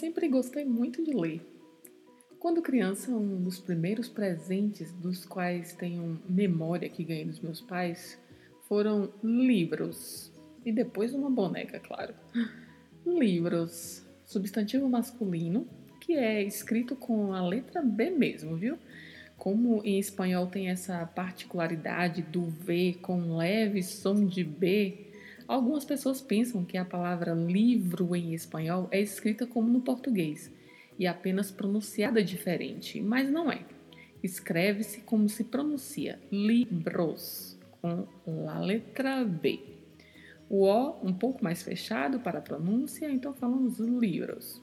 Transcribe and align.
Sempre 0.00 0.28
gostei 0.28 0.64
muito 0.64 1.04
de 1.04 1.12
ler. 1.12 1.46
Quando 2.38 2.62
criança, 2.62 3.10
um 3.12 3.42
dos 3.42 3.58
primeiros 3.58 4.08
presentes 4.08 4.90
dos 4.92 5.26
quais 5.26 5.74
tenho 5.74 6.18
memória 6.26 6.88
que 6.88 7.04
ganhei 7.04 7.26
dos 7.26 7.38
meus 7.38 7.60
pais 7.60 8.18
foram 8.66 9.12
livros. 9.22 10.32
E 10.64 10.72
depois 10.72 11.12
uma 11.12 11.28
boneca, 11.28 11.78
claro. 11.78 12.14
Livros. 13.04 14.02
Substantivo 14.24 14.88
masculino, 14.88 15.66
que 16.00 16.14
é 16.14 16.42
escrito 16.42 16.96
com 16.96 17.34
a 17.34 17.46
letra 17.46 17.82
B 17.82 18.10
mesmo, 18.10 18.56
viu? 18.56 18.78
Como 19.36 19.82
em 19.84 19.98
espanhol 19.98 20.46
tem 20.46 20.70
essa 20.70 21.04
particularidade 21.04 22.22
do 22.22 22.46
V 22.46 22.96
com 23.02 23.36
leve 23.36 23.82
som 23.82 24.24
de 24.24 24.44
B, 24.44 25.09
Algumas 25.50 25.84
pessoas 25.84 26.20
pensam 26.20 26.64
que 26.64 26.78
a 26.78 26.84
palavra 26.84 27.34
livro 27.34 28.14
em 28.14 28.32
espanhol 28.32 28.86
é 28.92 29.00
escrita 29.00 29.48
como 29.48 29.68
no 29.68 29.80
português 29.80 30.48
e 30.96 31.08
apenas 31.08 31.50
pronunciada 31.50 32.22
diferente, 32.22 33.00
mas 33.00 33.28
não 33.28 33.50
é. 33.50 33.64
Escreve-se 34.22 35.00
como 35.00 35.28
se 35.28 35.42
pronuncia 35.42 36.20
libros, 36.30 37.58
com 37.80 38.06
a 38.48 38.60
letra 38.60 39.24
B. 39.24 39.58
O 40.48 40.66
O 40.66 41.00
um 41.04 41.12
pouco 41.12 41.42
mais 41.42 41.64
fechado 41.64 42.20
para 42.20 42.38
a 42.38 42.42
pronúncia, 42.42 43.10
então 43.10 43.34
falamos 43.34 43.80
livros. 43.80 44.62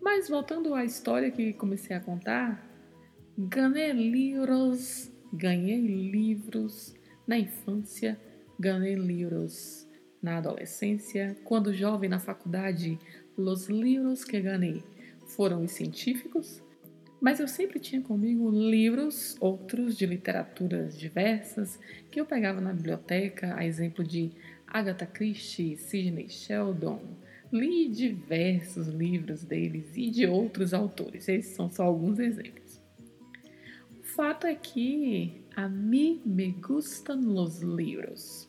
Mas 0.00 0.30
voltando 0.30 0.72
à 0.72 0.86
história 0.86 1.30
que 1.30 1.52
comecei 1.52 1.94
a 1.94 2.00
contar, 2.00 2.66
ganhei 3.36 3.92
livros, 3.92 5.12
ganhei 5.34 5.82
livros 5.82 6.94
na 7.26 7.38
infância 7.38 8.18
ganhei 8.58 8.94
livros 8.94 9.86
na 10.22 10.38
adolescência, 10.38 11.36
quando 11.44 11.74
jovem 11.74 12.08
na 12.08 12.18
faculdade, 12.18 12.98
os 13.36 13.68
livros 13.68 14.24
que 14.24 14.40
ganhei 14.40 14.82
foram 15.26 15.62
os 15.62 15.72
científicos, 15.72 16.62
mas 17.20 17.40
eu 17.40 17.48
sempre 17.48 17.78
tinha 17.78 18.00
comigo 18.00 18.50
livros, 18.50 19.36
outros 19.40 19.96
de 19.96 20.06
literaturas 20.06 20.96
diversas, 20.98 21.78
que 22.10 22.20
eu 22.20 22.26
pegava 22.26 22.60
na 22.60 22.72
biblioteca, 22.72 23.54
a 23.56 23.64
exemplo 23.64 24.04
de 24.04 24.32
Agatha 24.66 25.06
Christie, 25.06 25.76
Sidney 25.76 26.28
Sheldon. 26.28 27.00
Li 27.52 27.88
diversos 27.88 28.88
livros 28.88 29.44
deles 29.44 29.96
e 29.96 30.10
de 30.10 30.26
outros 30.26 30.74
autores, 30.74 31.28
esses 31.28 31.54
são 31.54 31.70
só 31.70 31.84
alguns 31.84 32.18
exemplos. 32.18 32.82
O 34.00 34.02
fato 34.02 34.46
é 34.46 34.54
que 34.54 35.44
a 35.54 35.68
mim 35.68 36.20
me 36.24 36.52
gustan 36.52 37.20
los 37.22 37.60
libros. 37.60 38.45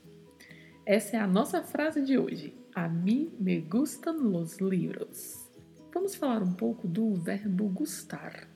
Essa 0.88 1.18
é 1.18 1.20
a 1.20 1.28
nossa 1.28 1.62
frase 1.62 2.02
de 2.02 2.18
hoje. 2.18 2.56
A 2.74 2.88
mim 2.88 3.30
me 3.38 3.60
gustan 3.60 4.14
los 4.14 4.60
libros. 4.60 5.46
Vamos 5.94 6.16
falar 6.16 6.42
um 6.42 6.54
pouco 6.54 6.88
do 6.88 7.14
verbo 7.14 7.68
gustar. 7.68 8.48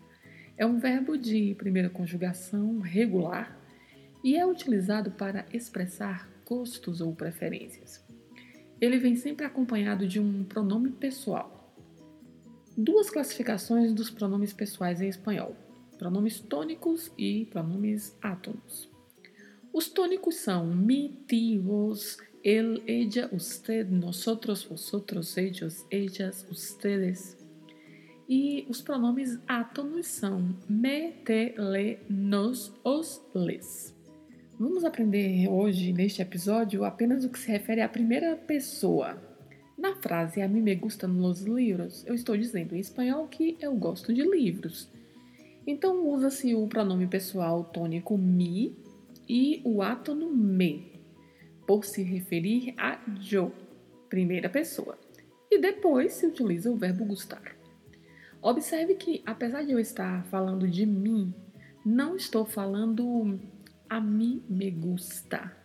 É 0.58 0.66
um 0.66 0.80
verbo 0.80 1.18
de 1.18 1.53
primeira 1.56 1.90
conjugação 1.90 2.80
regular 2.80 3.59
e 4.24 4.38
é 4.38 4.46
utilizado 4.46 5.12
para 5.12 5.46
expressar 5.52 6.30
gostos 6.46 7.02
ou 7.02 7.14
preferências. 7.14 8.02
Ele 8.80 8.97
vem 8.97 9.18
sempre 9.18 9.46
acompanhado 9.46 10.08
de 10.08 10.18
um 10.18 10.46
pronome 10.46 10.90
pessoal. 10.90 11.75
Duas 12.78 13.09
classificações 13.09 13.91
dos 13.91 14.09
pronomes 14.09 14.53
pessoais 14.53 15.02
em 15.02 15.09
espanhol: 15.09 15.53
pronomes 15.97 16.40
tônicos 16.40 17.12
e 17.18 17.46
pronomes 17.47 18.18
átonos. 18.22 18.91
Os 19.74 19.88
tônicos 19.88 20.36
são 20.36 20.66
mi, 20.66 21.18
ti, 21.26 21.58
vos, 21.58 22.18
el, 22.44 22.84
ella, 22.86 23.30
usted, 23.32 23.90
nosotros, 23.90 24.66
vosotros, 24.66 25.38
ellos, 25.38 25.86
ellas, 25.90 26.46
ustedes. 26.52 27.38
E 28.28 28.66
os 28.68 28.82
pronomes 28.82 29.40
átonos 29.48 30.08
são 30.08 30.54
me, 30.68 31.14
te, 31.24 31.56
le, 31.58 32.00
nos, 32.09 32.74
os, 32.84 33.22
les. 33.34 33.96
Vamos 34.59 34.84
aprender 34.84 35.48
hoje, 35.48 35.94
neste 35.94 36.22
episódio, 36.22 36.84
apenas 36.84 37.24
o 37.24 37.30
que 37.30 37.40
se 37.40 37.50
refere 37.50 37.80
à 37.80 37.88
primeira 37.88 38.36
pessoa. 38.36 39.18
Na 39.78 39.96
frase 39.96 40.42
a 40.42 40.50
mim 40.50 40.62
me 40.62 40.76
gustan 40.76 41.14
los 41.22 41.44
livros, 41.44 42.06
eu 42.06 42.14
estou 42.14 42.36
dizendo 42.36 42.76
em 42.76 42.80
espanhol 42.80 43.28
que 43.30 43.58
eu 43.62 43.74
gosto 43.74 44.14
de 44.14 44.22
livros. 44.22 44.90
Então 45.66 46.06
usa-se 46.08 46.53
o 46.53 46.68
pronome 46.68 47.08
pessoal 47.08 47.64
tônico 47.64 48.18
mi 48.18 48.76
e 49.28 49.62
o 49.64 49.82
átono 49.82 50.32
me, 50.32 51.00
por 51.66 51.86
se 51.86 52.04
referir 52.04 52.74
a 52.78 53.00
yo, 53.20 53.52
primeira 54.09 54.50
pessoa. 54.50 54.98
E 55.50 55.58
depois 55.58 56.14
se 56.14 56.26
utiliza 56.26 56.70
o 56.72 56.78
verbo 56.78 57.06
gustar. 57.06 57.56
Observe 58.42 58.96
que, 58.96 59.22
apesar 59.26 59.64
de 59.64 59.72
eu 59.72 59.80
estar 59.80 60.26
falando 60.26 60.68
de 60.68 60.86
mim, 60.86 61.34
não 61.86 62.16
estou 62.16 62.46
falando 62.46 63.40
a 63.90 64.00
mim 64.00 64.44
me 64.50 64.72
gusta. 64.72 65.56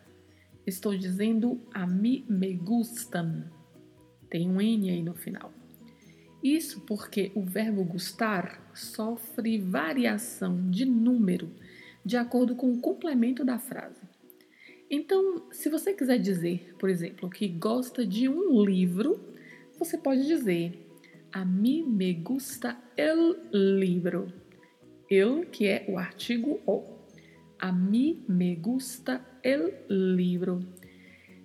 Estou 0.67 0.97
dizendo 0.97 1.61
a 1.73 1.87
mim 1.87 2.25
me 2.29 2.53
gustan. 2.55 3.51
Tem 4.29 4.51
um 4.51 4.61
N 4.61 4.91
aí 4.91 5.03
no 5.03 5.15
final. 5.15 5.53
Isso 6.43 6.81
porque 6.83 7.33
o 7.35 7.43
verbo 7.43 7.85
gustar 7.85 8.71
sofre 8.75 9.59
variação 9.59 10.71
de 10.71 10.85
número 10.85 11.51
de 12.07 12.17
acordo 12.17 12.55
com 12.55 12.73
o 12.73 12.79
complemento 12.79 13.45
da 13.45 13.59
frase. 13.59 14.01
Então, 14.89 15.51
se 15.51 15.69
você 15.69 15.93
quiser 15.93 16.19
dizer, 16.19 16.73
por 16.79 16.89
exemplo, 16.89 17.29
que 17.29 17.49
gosta 17.49 18.07
de 18.07 18.29
um 18.29 18.63
livro, 18.65 19.19
você 19.77 19.99
pode 19.99 20.25
dizer: 20.25 20.89
A 21.33 21.45
mim 21.45 21.83
me 21.83 22.15
gusta 22.15 22.79
el 22.97 23.37
libro. 23.53 24.33
El, 25.11 25.47
que 25.47 25.67
é 25.67 25.85
o 25.89 25.99
artigo 25.99 26.61
o. 26.65 26.85
A 27.59 27.73
mim 27.73 28.25
me 28.29 28.55
gusta 28.55 29.21
el 29.43 29.75
libro. 29.89 30.61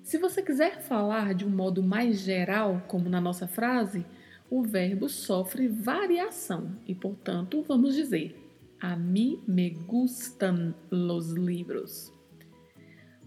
Se 0.04 0.20
você 0.20 0.44
quiser 0.44 0.82
falar 0.82 1.34
de 1.34 1.44
um 1.44 1.50
modo 1.50 1.82
mais 1.82 2.20
geral, 2.20 2.84
como 2.88 3.10
na 3.10 3.20
nossa 3.20 3.48
frase, 3.48 4.06
o 4.50 4.62
verbo 4.62 5.10
sofre 5.10 5.68
variação 5.68 6.78
e, 6.88 6.94
portanto, 6.94 7.64
vamos 7.68 7.96
dizer: 7.96 8.36
A 8.84 8.96
mim 8.96 9.44
me 9.46 9.70
gustan 9.86 10.76
los 10.90 11.34
libros. 11.34 12.12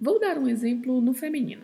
Vou 0.00 0.18
dar 0.18 0.36
um 0.36 0.48
exemplo 0.48 1.00
no 1.00 1.14
feminino. 1.14 1.62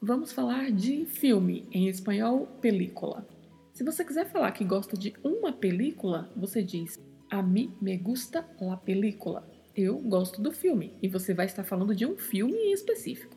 Vamos 0.00 0.32
falar 0.32 0.72
de 0.72 1.04
filme, 1.04 1.68
em 1.70 1.86
espanhol, 1.86 2.46
película. 2.62 3.28
Se 3.74 3.84
você 3.84 4.02
quiser 4.02 4.30
falar 4.30 4.52
que 4.52 4.64
gosta 4.64 4.96
de 4.96 5.12
uma 5.22 5.52
película, 5.52 6.32
você 6.34 6.62
diz: 6.62 6.98
A 7.30 7.42
mim 7.42 7.76
me 7.78 7.94
gusta 7.98 8.48
la 8.58 8.78
película. 8.78 9.46
Eu 9.76 9.98
gosto 9.98 10.40
do 10.40 10.50
filme. 10.50 10.94
E 11.02 11.08
você 11.08 11.34
vai 11.34 11.44
estar 11.44 11.64
falando 11.64 11.94
de 11.94 12.06
um 12.06 12.16
filme 12.16 12.56
em 12.56 12.72
específico. 12.72 13.36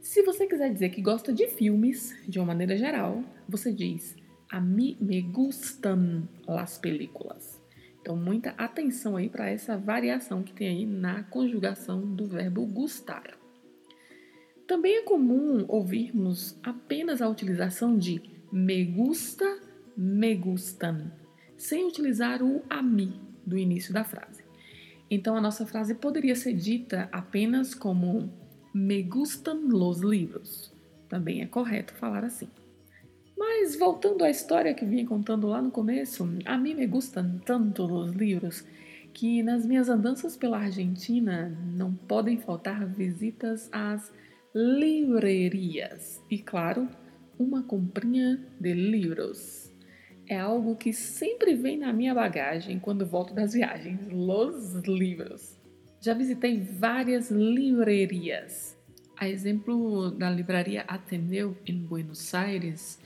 Se 0.00 0.20
você 0.24 0.48
quiser 0.48 0.72
dizer 0.72 0.88
que 0.88 1.00
gosta 1.00 1.32
de 1.32 1.46
filmes, 1.46 2.12
de 2.26 2.40
uma 2.40 2.46
maneira 2.46 2.76
geral, 2.76 3.22
você 3.48 3.72
diz: 3.72 4.16
A 4.50 4.60
mim 4.60 4.96
me 5.00 5.22
gustan 5.22 6.28
las 6.48 6.76
películas. 6.76 7.61
Então, 8.02 8.16
muita 8.16 8.50
atenção 8.58 9.16
aí 9.16 9.28
para 9.28 9.48
essa 9.48 9.78
variação 9.78 10.42
que 10.42 10.52
tem 10.52 10.68
aí 10.68 10.84
na 10.84 11.22
conjugação 11.22 12.00
do 12.00 12.26
verbo 12.26 12.66
gustar. 12.66 13.38
Também 14.66 14.96
é 14.96 15.02
comum 15.02 15.64
ouvirmos 15.68 16.58
apenas 16.64 17.22
a 17.22 17.28
utilização 17.28 17.96
de 17.96 18.20
me 18.50 18.84
gusta, 18.84 19.60
me 19.96 20.34
gustan, 20.34 21.12
sem 21.56 21.86
utilizar 21.86 22.42
o 22.42 22.62
a 22.68 22.82
mim 22.82 23.20
do 23.46 23.56
início 23.56 23.94
da 23.94 24.02
frase. 24.02 24.42
Então, 25.08 25.36
a 25.36 25.40
nossa 25.40 25.64
frase 25.64 25.94
poderia 25.94 26.34
ser 26.34 26.54
dita 26.54 27.08
apenas 27.12 27.72
como 27.72 28.32
Me 28.74 29.02
gustan 29.02 29.68
los 29.68 30.00
libros. 30.00 30.72
Também 31.08 31.42
é 31.42 31.46
correto 31.46 31.92
falar 31.94 32.24
assim. 32.24 32.48
Mas 33.62 33.76
voltando 33.76 34.24
à 34.24 34.28
história 34.28 34.74
que 34.74 34.84
vinha 34.84 35.06
contando 35.06 35.46
lá 35.46 35.62
no 35.62 35.70
começo, 35.70 36.28
a 36.44 36.58
mim 36.58 36.74
me 36.74 36.84
gustam 36.84 37.40
tanto 37.46 37.84
os 37.84 38.10
livros 38.12 38.66
que 39.14 39.40
nas 39.40 39.64
minhas 39.64 39.88
andanças 39.88 40.36
pela 40.36 40.58
Argentina 40.58 41.56
não 41.72 41.94
podem 41.94 42.40
faltar 42.40 42.84
visitas 42.84 43.68
às 43.70 44.12
livrarias 44.52 46.20
e, 46.28 46.38
claro, 46.38 46.88
uma 47.38 47.62
comprinha 47.62 48.44
de 48.58 48.74
livros. 48.74 49.72
É 50.26 50.40
algo 50.40 50.74
que 50.74 50.92
sempre 50.92 51.54
vem 51.54 51.78
na 51.78 51.92
minha 51.92 52.12
bagagem 52.16 52.80
quando 52.80 53.06
volto 53.06 53.32
das 53.32 53.52
viagens, 53.52 54.08
los 54.10 54.74
livros. 54.88 55.56
Já 56.00 56.14
visitei 56.14 56.58
várias 56.60 57.30
livrarias. 57.30 58.76
A 59.16 59.28
exemplo 59.28 60.10
da 60.10 60.28
livraria 60.28 60.82
Ateneu 60.88 61.56
em 61.64 61.78
Buenos 61.78 62.34
Aires, 62.34 62.98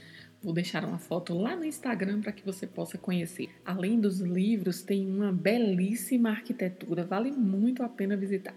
Vou 0.46 0.54
deixar 0.54 0.84
uma 0.84 1.00
foto 1.00 1.36
lá 1.36 1.56
no 1.56 1.64
Instagram 1.64 2.20
para 2.20 2.30
que 2.30 2.46
você 2.46 2.68
possa 2.68 2.96
conhecer. 2.96 3.48
Além 3.64 3.98
dos 3.98 4.20
livros, 4.20 4.80
tem 4.80 5.04
uma 5.04 5.32
belíssima 5.32 6.30
arquitetura, 6.30 7.04
vale 7.04 7.32
muito 7.32 7.82
a 7.82 7.88
pena 7.88 8.16
visitar. 8.16 8.54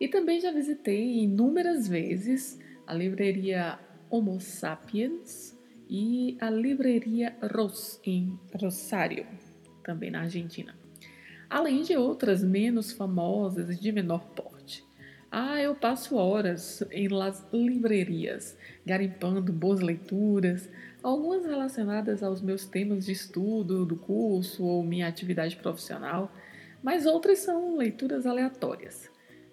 E 0.00 0.08
também 0.08 0.40
já 0.40 0.50
visitei 0.50 1.18
inúmeras 1.18 1.86
vezes 1.86 2.58
a 2.86 2.94
livraria 2.94 3.78
Homo 4.08 4.40
Sapiens 4.40 5.54
e 5.90 6.38
a 6.40 6.48
livraria 6.48 7.36
Ros 7.54 8.00
em 8.02 8.40
Rosário, 8.58 9.26
também 9.82 10.10
na 10.10 10.22
Argentina. 10.22 10.74
Além 11.50 11.82
de 11.82 11.94
outras 11.98 12.42
menos 12.42 12.92
famosas 12.92 13.68
e 13.68 13.78
de 13.78 13.92
menor 13.92 14.24
porte. 14.30 14.82
Ah, 15.36 15.60
eu 15.60 15.74
passo 15.74 16.14
horas 16.14 16.80
em 16.92 17.08
las 17.08 17.44
livrarias, 17.52 18.56
garimpando 18.86 19.52
boas 19.52 19.80
leituras, 19.80 20.70
algumas 21.04 21.44
relacionadas 21.44 22.22
aos 22.22 22.40
meus 22.40 22.64
temas 22.64 23.04
de 23.04 23.12
estudo 23.12 23.84
do 23.84 23.94
curso 23.94 24.64
ou 24.64 24.82
minha 24.82 25.06
atividade 25.06 25.54
profissional, 25.56 26.32
mas 26.82 27.04
outras 27.04 27.40
são 27.40 27.76
leituras 27.76 28.26
aleatórias. 28.26 29.10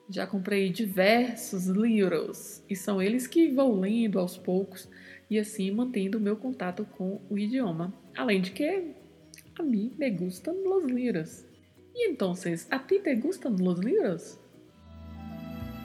Já 0.09 0.25
comprei 0.25 0.69
diversos 0.69 1.67
livros 1.67 2.63
e 2.69 2.75
são 2.75 3.01
eles 3.01 3.27
que 3.27 3.51
vou 3.51 3.77
lendo 3.77 4.17
aos 4.17 4.37
poucos 4.37 4.89
e 5.29 5.37
assim 5.37 5.71
mantendo 5.71 6.17
o 6.17 6.21
meu 6.21 6.37
contato 6.37 6.85
com 6.97 7.21
o 7.29 7.37
idioma. 7.37 7.93
Além 8.15 8.41
de 8.41 8.51
que 8.51 8.93
a 9.59 9.63
mim 9.63 9.93
me 9.97 10.09
gustam 10.09 10.55
os 10.65 10.85
livros. 10.85 11.45
E 11.93 12.09
então, 12.09 12.33
a 12.69 12.79
ti 12.79 12.99
te 12.99 13.15
gustam 13.15 13.53
os 13.53 13.79
livros? 13.79 14.39